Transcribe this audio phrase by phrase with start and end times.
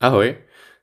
[0.00, 0.36] Ahoj,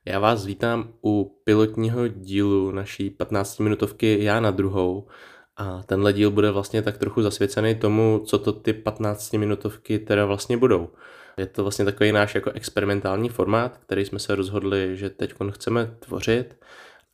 [0.04, 5.08] já vás vítám u pilotního dílu naší 15-minutovky Já na druhou.
[5.56, 10.56] A tenhle díl bude vlastně tak trochu zasvěcený tomu, co to ty 15-minutovky teda vlastně
[10.56, 10.88] budou.
[11.38, 15.96] Je to vlastně takový náš jako experimentální formát, který jsme se rozhodli, že teď chceme
[15.98, 16.56] tvořit.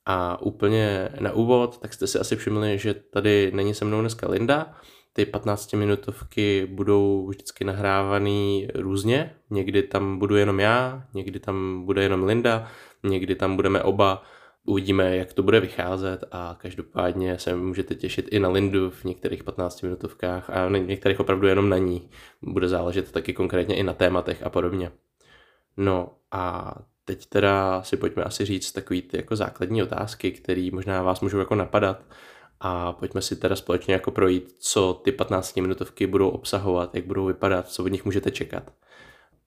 [0.06, 4.30] A úplně na úvod, tak jste si asi všimli, že tady není se mnou dneska
[4.30, 4.74] Linda,
[5.12, 9.34] ty 15 minutovky budou vždycky nahrávaný různě.
[9.50, 12.68] Někdy tam budu jenom já, někdy tam bude jenom Linda,
[13.02, 14.22] někdy tam budeme oba.
[14.64, 19.44] Uvidíme, jak to bude vycházet a každopádně se můžete těšit i na Lindu v některých
[19.44, 22.10] 15 minutovkách a v některých opravdu jenom na ní.
[22.42, 24.92] Bude záležet taky konkrétně i na tématech a podobně.
[25.76, 31.02] No a teď teda si pojďme asi říct takový ty jako základní otázky, které možná
[31.02, 32.02] vás můžou jako napadat
[32.60, 37.26] a pojďme si teda společně jako projít, co ty 15 minutovky budou obsahovat, jak budou
[37.26, 38.72] vypadat, co od nich můžete čekat.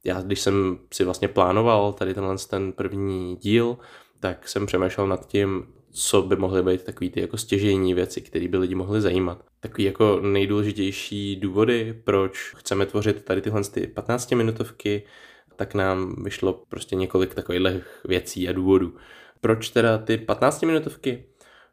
[0.03, 3.77] Já, když jsem si vlastně plánoval tady tenhle ten první díl,
[4.19, 8.47] tak jsem přemýšlel nad tím, co by mohly být takový ty jako stěžejní věci, které
[8.47, 9.45] by lidi mohly zajímat.
[9.59, 15.03] Takový jako nejdůležitější důvody, proč chceme tvořit tady tyhle ty 15 minutovky,
[15.55, 18.95] tak nám vyšlo prostě několik takových věcí a důvodů.
[19.41, 21.25] Proč teda ty 15 minutovky?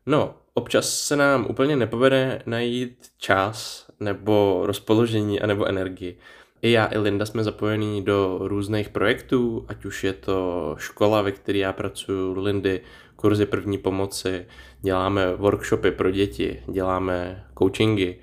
[0.06, 6.18] No, občas se nám úplně nepovede najít čas nebo rozpoložení a nebo energii.
[6.62, 11.32] I já, i Linda jsme zapojení do různých projektů, ať už je to škola, ve
[11.32, 12.80] které já pracuji, Lindy,
[13.16, 14.46] kurzy první pomoci,
[14.80, 18.16] děláme workshopy pro děti, děláme coachingy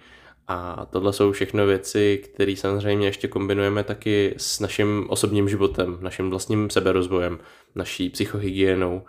[0.47, 6.30] a tohle jsou všechno věci, které samozřejmě ještě kombinujeme taky s naším osobním životem, naším
[6.30, 7.39] vlastním seberozvojem,
[7.75, 9.02] naší psychohygienou,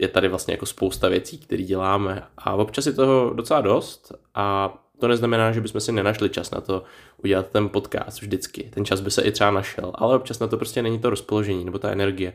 [0.00, 4.74] je tady vlastně jako spousta věcí, které děláme a občas je toho docela dost a
[4.98, 6.82] to neznamená, že bychom si nenašli čas na to
[7.24, 8.70] udělat ten podcast vždycky.
[8.74, 11.64] Ten čas by se i třeba našel, ale občas na to prostě není to rozpoložení
[11.64, 12.32] nebo ta energie.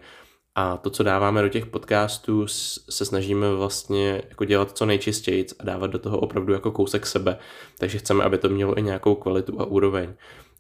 [0.56, 5.64] A to, co dáváme do těch podcastů, se snažíme vlastně jako dělat co nejčistěji a
[5.64, 7.38] dávat do toho opravdu jako kousek sebe.
[7.78, 10.14] Takže chceme, aby to mělo i nějakou kvalitu a úroveň.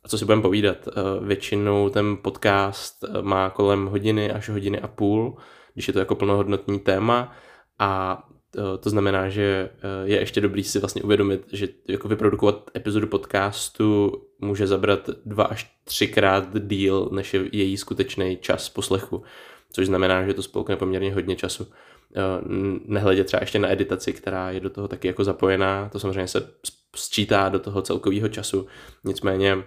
[0.03, 0.91] A co si budeme povídat, eh,
[1.25, 5.37] většinou ten podcast eh, má kolem hodiny až hodiny a půl,
[5.75, 7.35] když je to jako plnohodnotný téma.
[7.79, 12.71] A to, to znamená, že eh, je ještě dobrý si vlastně uvědomit, že jako vyprodukovat
[12.75, 19.23] epizodu podcastu může zabrat dva až třikrát díl, než je její skutečný čas poslechu,
[19.71, 21.67] což znamená, že to spolkne poměrně hodně času.
[22.15, 22.21] Eh,
[22.85, 26.49] nehledě třeba ještě na editaci, která je do toho taky jako zapojená, to samozřejmě se
[26.95, 28.67] sčítá do toho celkového času,
[29.03, 29.63] nicméně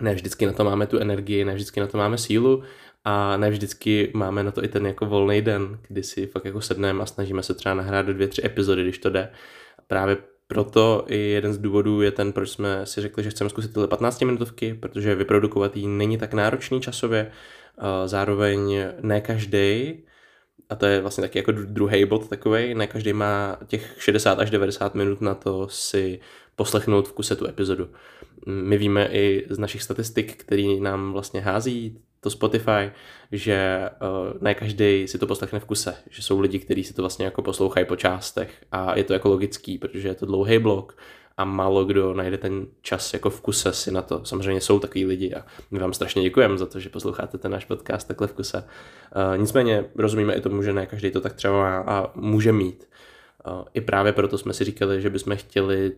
[0.00, 2.62] ne vždycky na to máme tu energii, ne vždycky na to máme sílu
[3.04, 6.60] a ne vždycky máme na to i ten jako volný den, kdy si fakt jako
[6.60, 9.30] sedneme a snažíme se třeba nahrát do dvě, tři epizody, když to jde.
[9.86, 13.72] Právě proto i jeden z důvodů je ten, proč jsme si řekli, že chceme zkusit
[13.72, 17.30] tyhle 15 minutovky, protože vyprodukovat ji není tak náročný časově,
[18.06, 19.94] zároveň ne každý,
[20.68, 24.50] a to je vlastně taky jako druhý bod takový, ne každý má těch 60 až
[24.50, 26.20] 90 minut na to si
[26.56, 27.88] poslechnout v kuse tu epizodu.
[28.46, 32.92] My víme i z našich statistik, který nám vlastně hází to Spotify,
[33.32, 37.02] že uh, ne každý si to poslechne v kuse, že jsou lidi, kteří si to
[37.02, 40.96] vlastně jako poslouchají po částech a je to jako logický, protože je to dlouhý blok
[41.36, 44.24] a málo kdo najde ten čas jako v kuse si na to.
[44.24, 47.64] Samozřejmě jsou takový lidi a my vám strašně děkujeme za to, že posloucháte ten náš
[47.64, 48.58] podcast takhle v kuse.
[48.58, 52.88] Uh, nicméně rozumíme i tomu, že ne každý to tak třeba má a může mít.
[53.46, 55.92] Uh, I právě proto jsme si říkali, že bychom chtěli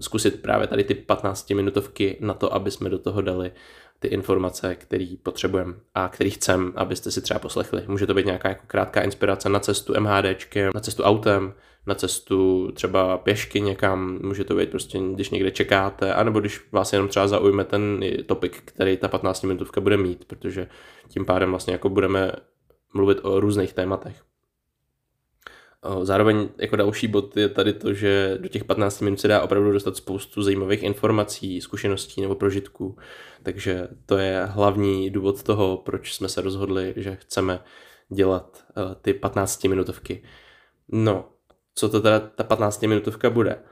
[0.00, 3.52] zkusit právě tady ty 15 minutovky na to, aby jsme do toho dali
[3.98, 7.84] ty informace, které potřebujeme a který chceme, abyste si třeba poslechli.
[7.86, 11.54] Může to být nějaká jako krátká inspirace na cestu MHDčkem, na cestu autem,
[11.86, 16.92] na cestu třeba pěšky někam, může to být prostě, když někde čekáte, anebo když vás
[16.92, 20.68] jenom třeba zaujme ten topik, který ta 15 minutovka bude mít, protože
[21.08, 22.32] tím pádem vlastně jako budeme
[22.94, 24.27] mluvit o různých tématech.
[26.02, 29.72] Zároveň jako další bod je tady to, že do těch 15 minut se dá opravdu
[29.72, 32.96] dostat spoustu zajímavých informací, zkušeností nebo prožitků.
[33.42, 37.60] Takže to je hlavní důvod toho, proč jsme se rozhodli, že chceme
[38.08, 38.64] dělat
[39.02, 40.22] ty 15 minutovky.
[40.88, 41.28] No,
[41.74, 43.62] co to teda ta 15 minutovka bude?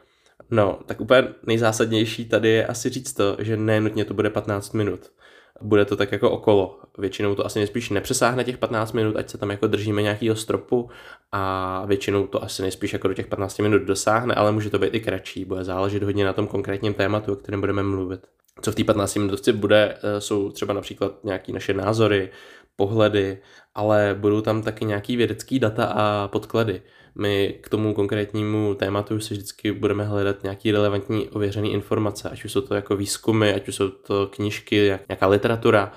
[0.51, 5.13] No, tak úplně nejzásadnější tady je asi říct to, že nenutně to bude 15 minut
[5.61, 6.81] bude to tak jako okolo.
[6.99, 10.91] Většinou to asi nejspíš nepřesáhne těch 15 minut, ať se tam jako držíme nějakého stropu
[11.33, 14.95] a většinou to asi nejspíš jako do těch 15 minut dosáhne, ale může to být
[14.95, 18.27] i kratší, bude záležet hodně na tom konkrétním tématu, o kterém budeme mluvit.
[18.63, 22.31] Co v té 15 minutovce bude, eh, jsou třeba například nějaké naše názory,
[22.77, 23.39] pohledy,
[23.75, 26.83] ale budou tam taky nějaký vědecký data a podklady.
[27.15, 32.53] My k tomu konkrétnímu tématu si vždycky budeme hledat nějaký relevantní ověřený informace, ať už
[32.53, 35.93] jsou to jako výzkumy, ať už jsou to knížky, nějaká literatura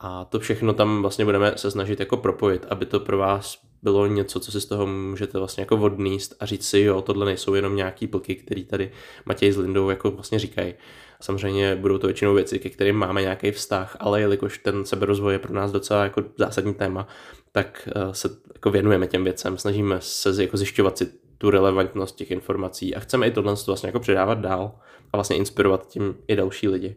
[0.00, 4.06] A to všechno tam vlastně budeme se snažit jako propojit, aby to pro vás bylo
[4.06, 7.54] něco, co si z toho můžete vlastně jako odníst a říct si, jo, tohle nejsou
[7.54, 8.90] jenom nějaký plky, který tady
[9.24, 10.74] Matěj s Lindou jako vlastně říkají.
[11.20, 15.38] Samozřejmě budou to většinou věci, ke kterým máme nějaký vztah, ale jelikož ten seberozvoj je
[15.38, 17.08] pro nás docela jako zásadní téma,
[17.52, 22.30] tak eh, se jako věnujeme těm věcem, snažíme se jako zjišťovat si tu relevantnost těch
[22.30, 24.72] informací a chceme i tohle vlastně jako předávat dál
[25.12, 26.96] a vlastně inspirovat tím i další lidi.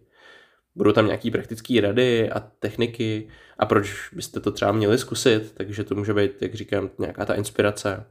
[0.75, 3.27] Budou tam nějaký praktické rady a techniky
[3.59, 7.33] a proč byste to třeba měli zkusit, takže to může být, jak říkám, nějaká ta
[7.33, 8.05] inspirace.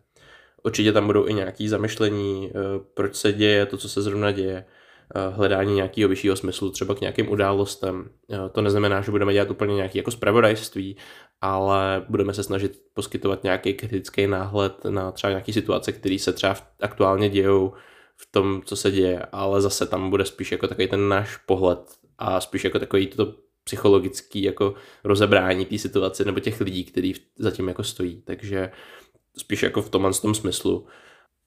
[0.62, 2.58] Určitě tam budou i nějaké zamyšlení, eh,
[2.94, 4.64] proč se děje to, co se zrovna děje,
[5.14, 8.08] eh, hledání nějakého vyššího smyslu, třeba k nějakým událostem.
[8.32, 10.96] Eh, to neznamená, že budeme dělat úplně nějaké jako zpravodajství,
[11.40, 16.56] ale budeme se snažit poskytovat nějaký kritický náhled na třeba nějaké situace, které se třeba
[16.80, 17.72] aktuálně dějou
[18.16, 22.01] v tom, co se děje, ale zase tam bude spíš jako takový ten náš pohled
[22.22, 23.34] a spíš jako takový to
[23.64, 24.74] psychologický jako
[25.04, 28.22] rozebrání té situace nebo těch lidí, kteří zatím jako stojí.
[28.24, 28.70] Takže
[29.36, 30.86] spíš jako v tomhle tom smyslu.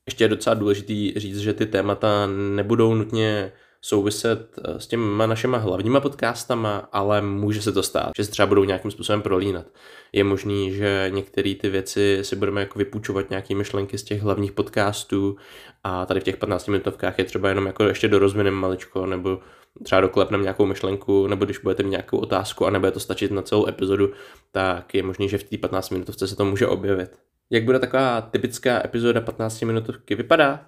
[0.06, 3.52] Ještě je docela důležitý říct, že ty témata nebudou nutně
[3.82, 8.46] souviset eh, s těma našima hlavníma podcastama, ale může se to stát, že se třeba
[8.46, 9.66] budou nějakým způsobem prolínat.
[10.14, 14.52] Je možný, že některé ty věci si budeme jako vypůjčovat nějaké myšlenky z těch hlavních
[14.52, 15.36] podcastů
[15.84, 19.40] a tady v těch 15 minutovkách je třeba jenom jako ještě dorozvineme maličko, nebo
[19.84, 23.42] třeba doklepneme nějakou myšlenku, nebo když budete mít nějakou otázku a nebude to stačit na
[23.42, 24.12] celou epizodu,
[24.52, 27.20] tak je možný, že v té 15 minutovce se to může objevit.
[27.50, 30.60] Jak bude taková typická epizoda 15 minutovky vypadat?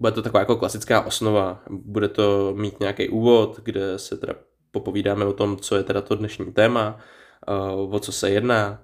[0.00, 1.62] Bude to taková jako klasická osnova.
[1.70, 4.34] Bude to mít nějaký úvod, kde se teda
[4.70, 6.98] popovídáme o tom, co je teda to dnešní téma,
[7.48, 7.52] eh,
[7.90, 8.82] o co se jedná.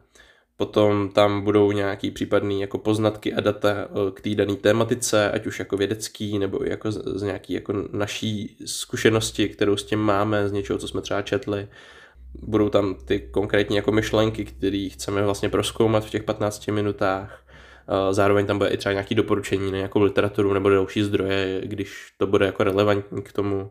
[0.60, 5.46] Potom tam budou nějaký případný jako poznatky a data eh, k té dané tématice, ať
[5.46, 10.48] už jako vědecký, nebo jako z, z nějaký jako naší zkušenosti, kterou s tím máme,
[10.48, 11.68] z něčeho, co jsme třeba četli.
[12.34, 17.46] Budou tam ty konkrétní jako myšlenky, které chceme vlastně proskoumat v těch 15 minutách.
[18.10, 22.26] Zároveň tam bude i třeba nějaké doporučení na nějakou literaturu nebo další zdroje, když to
[22.26, 23.70] bude jako relevantní k tomu.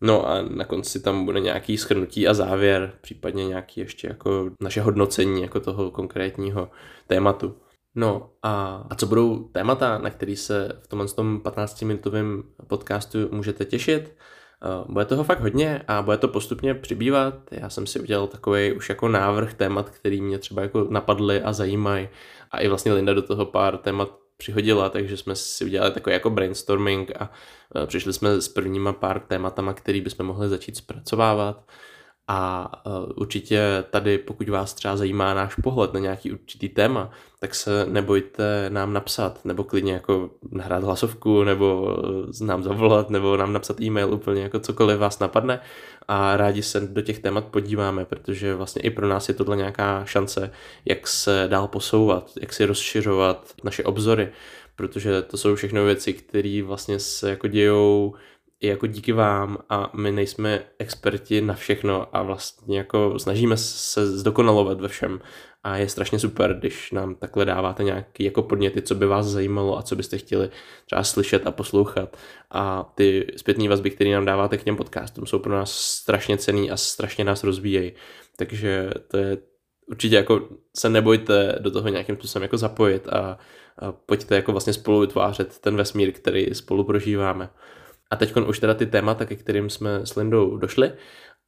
[0.00, 4.80] No a na konci tam bude nějaký schrnutí a závěr, případně nějaký ještě jako naše
[4.80, 6.70] hodnocení jako toho konkrétního
[7.06, 7.56] tématu.
[7.94, 13.64] No a, a co budou témata, na který se v tomhle tom 15-minutovém podcastu můžete
[13.64, 14.16] těšit?
[14.88, 17.34] Bude toho fakt hodně a bude to postupně přibývat.
[17.50, 21.52] Já jsem si udělal takový už jako návrh témat, který mě třeba jako napadly a
[21.52, 22.08] zajímají.
[22.50, 26.30] A i vlastně Linda do toho pár témat přihodila, takže jsme si udělali takový jako
[26.30, 27.30] brainstorming a
[27.86, 31.70] přišli jsme s prvníma pár tématama, který bychom mohli začít zpracovávat.
[32.32, 37.54] A e, určitě tady, pokud vás třeba zajímá náš pohled na nějaký určitý téma, tak
[37.54, 41.96] se nebojte nám napsat, nebo klidně jako nahrát hlasovku, nebo
[42.42, 45.60] e, nám zavolat, nebo nám napsat e-mail, úplně jako cokoliv vás napadne.
[46.08, 50.04] A rádi se do těch témat podíváme, protože vlastně i pro nás je tohle nějaká
[50.04, 50.50] šance,
[50.84, 54.32] jak se dál posouvat, jak si rozšiřovat naše obzory,
[54.76, 58.14] protože to jsou všechno věci, které vlastně se jako dějou
[58.60, 64.06] i jako díky vám a my nejsme experti na všechno a vlastně jako snažíme se
[64.06, 65.20] zdokonalovat ve všem.
[65.62, 69.78] A je strašně super, když nám takhle dáváte nějaké jako podněty, co by vás zajímalo
[69.78, 70.50] a co byste chtěli
[70.86, 72.16] třeba slyšet a poslouchat.
[72.50, 76.70] A ty zpětné vazby, které nám dáváte k těm podcastům, jsou pro nás strašně cený
[76.70, 77.92] a strašně nás rozvíjejí,
[78.36, 79.38] takže to je
[79.90, 83.38] určitě jako se nebojte do toho nějakým způsobem jako zapojit a,
[83.78, 87.50] a pojďte jako vlastně spolu vytvářet ten vesmír, který spolu prožíváme.
[88.10, 90.92] A teď už teda ty témata, ke kterým jsme s Lindou došli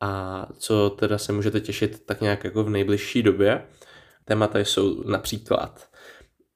[0.01, 3.63] a co teda se můžete těšit tak nějak jako v nejbližší době.
[4.25, 5.89] Témata jsou například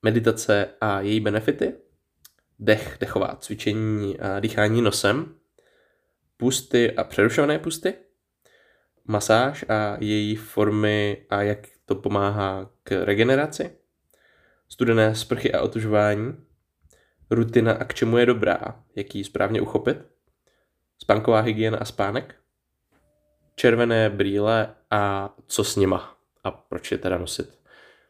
[0.03, 1.75] meditace a její benefity,
[2.59, 5.35] dech, dechová cvičení a dýchání nosem,
[6.37, 7.95] pusty a přerušované pusty,
[9.05, 13.71] masáž a její formy a jak to pomáhá k regeneraci,
[14.69, 16.46] studené sprchy a otužování,
[17.31, 18.59] rutina a k čemu je dobrá,
[18.97, 19.99] jak ji správně uchopit,
[20.99, 22.35] spánková hygiena a spánek,
[23.57, 26.17] červené brýle a co s nima?
[26.45, 27.59] A proč je teda nosit.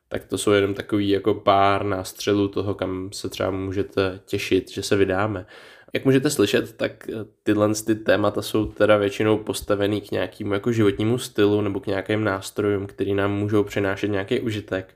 [0.09, 4.83] Tak to jsou jenom takový jako pár nástřelů toho, kam se třeba můžete těšit, že
[4.83, 5.47] se vydáme.
[5.93, 7.09] Jak můžete slyšet, tak
[7.43, 12.25] tyhle ty témata jsou teda většinou postavený k nějakému jako životnímu stylu nebo k nějakým
[12.25, 14.95] nástrojům, který nám můžou přinášet nějaký užitek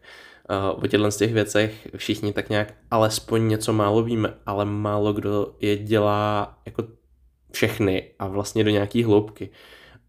[0.75, 5.55] o těchto z těch věcech všichni tak nějak alespoň něco málo víme, ale málo kdo
[5.61, 6.85] je dělá jako
[7.53, 9.51] všechny a vlastně do nějaký hloubky.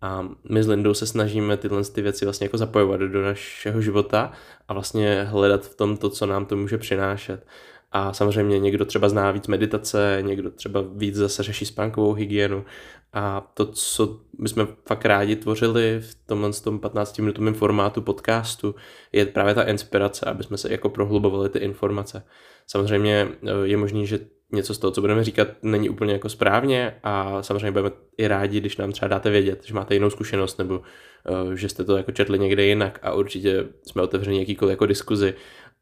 [0.02, 4.32] A my s Lindou se snažíme tyhle ty věci vlastně jako zapojovat do našeho života
[4.68, 7.46] a vlastně hledat v tom to, co nám to může přinášet.
[7.92, 12.66] A samozřejmě někdo třeba zná víc meditace, někdo třeba víc zase řeší spánkovou hygienu.
[13.14, 18.76] A to, co bychom fakt rádi tvořili v tomhle tom 15-minutovém formátu podcastu,
[19.12, 22.24] je právě ta inspirace, aby jsme se jako prohlubovali ty informace.
[22.68, 24.20] Samozřejmě eh, je možný, že
[24.52, 28.60] něco z toho, co budeme říkat, není úplně jako správně a samozřejmě budeme i rádi,
[28.60, 32.12] když nám třeba dáte vědět, že máte jinou zkušenost nebo uh, že jste to jako
[32.12, 35.34] četli někde jinak a určitě jsme otevřeni jakýkoliv jako diskuzi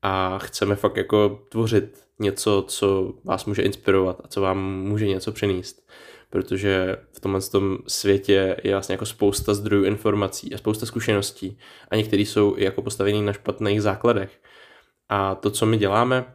[0.02, 5.32] a chceme fakt jako tvořit něco, co vás může inspirovat a co vám může něco
[5.32, 5.90] přinést.
[6.30, 11.58] Protože v tomhle tom světě je vlastně jako spousta zdrojů informací a spousta zkušeností
[11.92, 14.42] a některý jsou i jako postavený na špatných základech.
[15.10, 16.26] A to, co my děláme,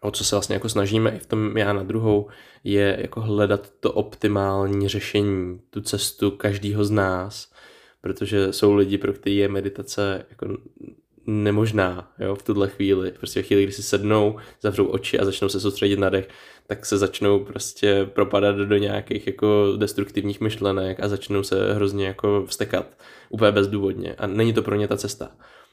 [0.00, 2.28] o co se vlastně jako snažíme i v tom já na druhou,
[2.64, 7.52] je jako hledat to optimální řešení, tu cestu každýho z nás,
[8.00, 10.46] protože jsou lidi, pro který je meditace jako
[11.26, 13.12] nemožná jo, v tuhle chvíli.
[13.12, 16.28] Prostě v chvíli, kdy si sednou, zavřou oči a začnou se soustředit na dech,
[16.66, 22.44] tak se začnou prostě propadat do nějakých jako destruktivních myšlenek a začnou se hrozně jako
[22.46, 22.86] vstekat
[23.28, 24.14] úplně bezdůvodně.
[24.14, 25.30] A není to pro ně ta cesta.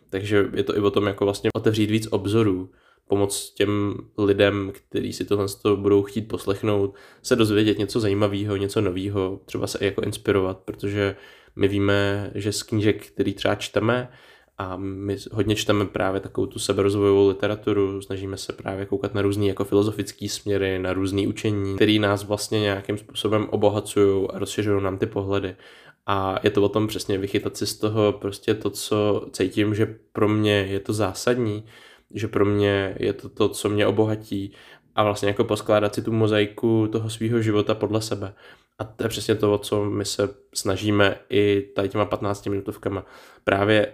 [0.09, 2.69] Takže je to i o tom jako vlastně otevřít víc obzorů,
[3.07, 9.39] pomoct těm lidem, kteří si tohle budou chtít poslechnout, se dozvědět něco zajímavého, něco nového,
[9.45, 11.15] třeba se i jako inspirovat, protože
[11.55, 14.09] my víme, že z knížek, který třeba čteme,
[14.57, 19.45] a my hodně čteme právě takovou tu seberozvojovou literaturu, snažíme se právě koukat na různé
[19.45, 24.97] jako filozofické směry, na různé učení, které nás vlastně nějakým způsobem obohacují a rozšiřují nám
[24.97, 25.55] ty pohledy.
[26.05, 29.95] A je to o tom přesně vychytat si z toho prostě to, co cítím, že
[30.11, 31.63] pro mě je to zásadní,
[32.13, 34.53] že pro mě je to to, co mě obohatí
[34.95, 38.33] a vlastně jako poskládat si tu mozaiku toho svého života podle sebe.
[38.79, 43.05] A to je přesně to, o co my se snažíme i tady těma 15 minutovkama.
[43.43, 43.93] Právě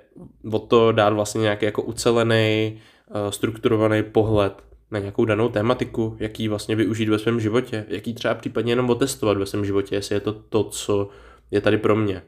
[0.51, 6.47] o to dát vlastně nějaký jako ucelený, eh, strukturovaný pohled na nějakou danou tématiku, jaký
[6.47, 10.19] vlastně využít ve svém životě, jaký třeba případně jenom otestovat ve svém životě, jestli je
[10.19, 11.09] to to, co
[11.51, 12.21] je tady pro mě.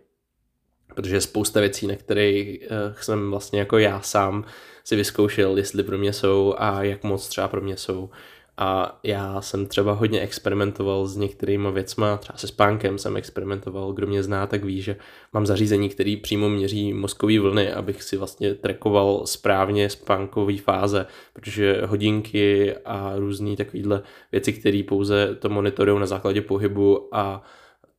[0.96, 2.68] Protože je spousta věcí, na kterých eh,
[3.02, 4.46] jsem vlastně jako já sám
[4.84, 8.10] si vyzkoušel, jestli pro mě jsou a jak moc třeba pro mě jsou.
[8.58, 14.08] A já jsem třeba hodně experimentoval s některými věcma, třeba se spánkem jsem experimentoval, kdo
[14.08, 14.96] mě zná, tak ví, že
[15.34, 21.82] mám zařízení, který přímo měří mozkové vlny, abych si vlastně trekoval správně spánkové fáze, protože
[21.86, 27.44] hodinky a různé takovéhle věci, které pouze to monitorují na základě pohybu a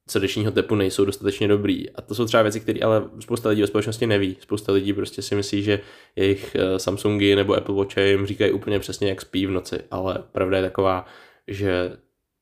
[0.09, 1.91] srdečního tepu nejsou dostatečně dobrý.
[1.91, 4.37] A to jsou třeba věci, které ale spousta lidí ve společnosti neví.
[4.41, 5.81] Spousta lidí prostě si myslí, že
[6.17, 10.25] jejich eh, Samsungy nebo Apple Watch jim říkají úplně přesně, jak spí v noci, ale
[10.33, 11.07] pravda je taková,
[11.49, 11.97] že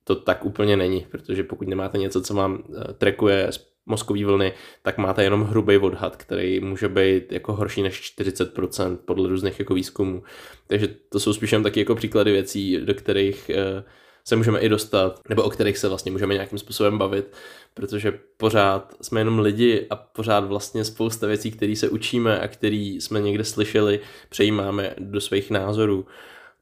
[0.04, 3.50] to tak úplně není, protože pokud nemáte něco, co vám eh, trekuje
[3.87, 4.52] mozkový vlny,
[4.83, 9.75] tak máte jenom hrubý odhad, který může být jako horší než 40% podle různých jako
[9.75, 10.23] výzkumů.
[10.66, 13.83] Takže to jsou spíš jen taky jako příklady věcí, do kterých uh,
[14.25, 17.26] se můžeme i dostat, nebo o kterých se vlastně můžeme nějakým způsobem bavit,
[17.75, 22.76] protože pořád jsme jenom lidi a pořád vlastně spousta věcí, které se učíme a které
[22.76, 26.07] jsme někde slyšeli, přejímáme do svých názorů.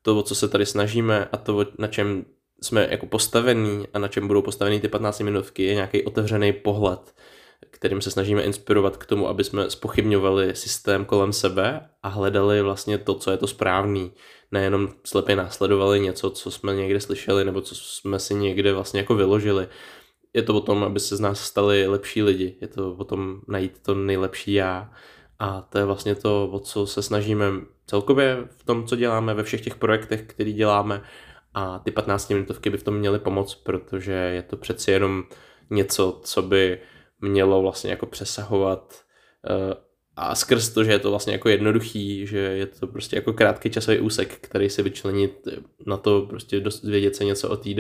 [0.02, 2.25] To, o co se tady snažíme a to, na čem
[2.62, 7.14] jsme jako postavení a na čem budou postaveny ty 15 minutky, je nějaký otevřený pohled,
[7.71, 12.99] kterým se snažíme inspirovat k tomu, aby jsme spochybňovali systém kolem sebe a hledali vlastně
[12.99, 14.12] to, co je to správný.
[14.52, 19.14] Nejenom slepě následovali něco, co jsme někde slyšeli nebo co jsme si někde vlastně jako
[19.14, 19.69] vyložili.
[20.35, 23.40] Je to o tom, aby se z nás stali lepší lidi, je to o tom
[23.49, 24.92] najít to nejlepší já.
[25.38, 27.47] A to je vlastně to, o co se snažíme
[27.87, 31.02] celkově v tom, co děláme, ve všech těch projektech, který děláme.
[31.54, 35.25] A ty 15 minutovky by v tom měly pomoct, protože je to přeci jenom
[35.71, 36.78] něco, co by
[37.22, 39.00] mělo vlastně jako přesahovat
[39.50, 39.74] uh,
[40.16, 43.70] a skrz to, že je to vlastně jako jednoduchý, že je to prostě jako krátký
[43.70, 45.48] časový úsek, který se vyčlenit
[45.86, 47.70] na to prostě dozvědět se něco o té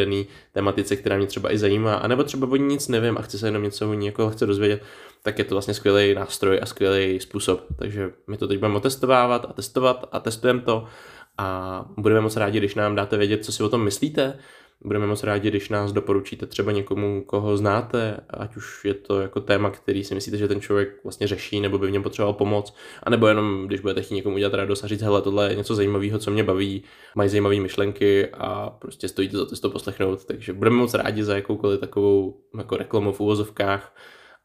[0.52, 3.46] tematice, která mě třeba i zajímá, anebo třeba o ní nic nevím a chci se
[3.46, 4.82] jenom něco o ní jako chce dozvědět,
[5.22, 7.66] tak je to vlastně skvělý nástroj a skvělý způsob.
[7.78, 10.86] Takže my to teď budeme otestovávat a testovat a testujeme to.
[11.38, 14.38] A budeme moc rádi, když nám dáte vědět, co si o tom myslíte,
[14.84, 19.40] Budeme moc rádi, když nás doporučíte třeba někomu, koho znáte, ať už je to jako
[19.40, 22.74] téma, který si myslíte, že ten člověk vlastně řeší, nebo by v něm potřeboval pomoc,
[23.02, 26.18] anebo jenom, když budete chtít někomu udělat radost a říct, hele, tohle je něco zajímavého,
[26.18, 26.82] co mě baví,
[27.14, 30.24] mají zajímavé myšlenky a prostě stojí to za to, to poslechnout.
[30.24, 33.94] Takže budeme moc rádi za jakoukoliv takovou jako reklamu v úvozovkách,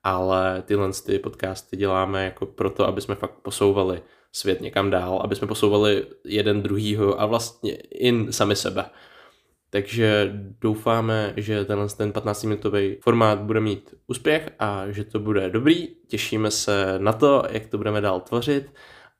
[0.04, 4.02] ale tyhle ty podcasty děláme jako proto, aby jsme fakt posouvali
[4.32, 8.86] svět někam dál, aby jsme posouvali jeden druhýho a vlastně i sami sebe.
[9.70, 10.32] Takže
[10.62, 15.88] doufáme, že tenhle ten 15-minutový formát bude mít úspěch a že to bude dobrý.
[16.08, 18.72] Těšíme se na to, jak to budeme dál tvořit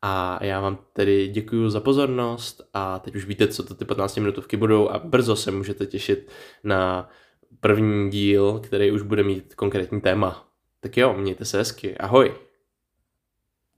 [0.02, 4.18] A já vám tedy děkuji za pozornost a teď už víte, co to ty 15
[4.18, 6.30] minutovky budou a brzo se můžete těšit
[6.64, 7.10] na
[7.60, 10.48] první díl, který už bude mít konkrétní téma.
[10.80, 12.47] Tak jo, mějte se hezky, ahoj!